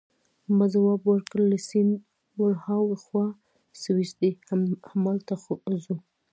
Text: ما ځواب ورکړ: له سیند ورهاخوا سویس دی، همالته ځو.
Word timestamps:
ما 0.57 0.65
ځواب 0.73 1.01
ورکړ: 1.05 1.39
له 1.51 1.57
سیند 1.69 1.93
ورهاخوا 2.41 3.25
سویس 3.81 4.11
دی، 4.21 4.31
همالته 4.91 5.33
ځو. 5.83 5.95